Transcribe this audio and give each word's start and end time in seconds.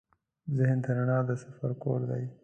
ذهن 0.57 0.77
د 0.83 0.85
رڼا 0.97 1.19
د 1.27 1.29
سفر 1.43 1.71
کور 1.83 2.01
دی. 2.09 2.23